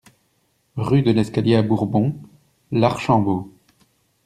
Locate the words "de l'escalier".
1.03-1.57